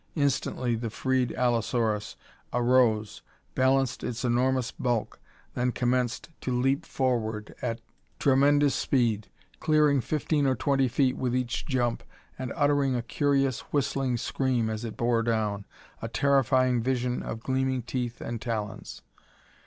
Instantly 0.15 0.73
the 0.73 0.89
freed 0.89 1.31
allosaurus 1.33 2.15
arose, 2.51 3.21
balanced 3.53 4.03
its 4.03 4.25
enormous 4.25 4.71
bulk, 4.71 5.19
then 5.53 5.71
commenced 5.71 6.29
to 6.41 6.59
leap 6.59 6.87
forward 6.87 7.53
at 7.61 7.81
tremendous 8.17 8.73
speed, 8.73 9.29
clearing 9.59 10.01
fifteen 10.01 10.47
or 10.47 10.55
twenty 10.55 10.87
feet 10.87 11.17
with 11.17 11.35
each 11.35 11.67
jump 11.67 12.01
and 12.39 12.51
uttering 12.55 12.95
a 12.95 13.03
curious, 13.03 13.59
whistling 13.71 14.17
scream 14.17 14.71
as 14.71 14.83
it 14.83 14.97
bore 14.97 15.21
down, 15.21 15.65
a 16.01 16.07
terrifying 16.07 16.81
vision 16.81 17.21
of 17.21 17.39
gleaming 17.43 17.83
teeth 17.83 18.21
and 18.21 18.41
talons. 18.41 19.03